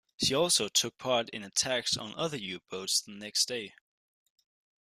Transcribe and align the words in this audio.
She 0.17 0.33
also 0.33 0.67
took 0.67 0.97
part 0.97 1.29
in 1.29 1.43
attacks 1.43 1.95
on 1.95 2.15
other 2.15 2.35
U-boats 2.35 3.01
the 3.01 3.11
next 3.11 3.47
day. 3.47 3.75